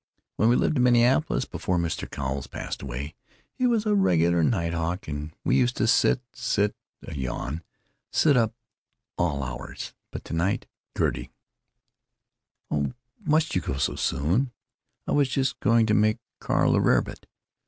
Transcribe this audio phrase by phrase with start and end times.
[0.35, 2.09] When we lived in Minneapolis, before Mr.
[2.09, 3.13] Cowles passed beyond,
[3.53, 9.23] he was a regular night hawk, and we used to sit—sit—" (a yawn)—"sit up till
[9.27, 9.93] all hours.
[10.09, 10.65] But to night——"
[10.97, 11.29] Gertie:
[12.71, 12.93] "Oh,
[13.23, 14.51] must you go so soon?
[15.05, 17.27] I was just going to make Carl a rarebit.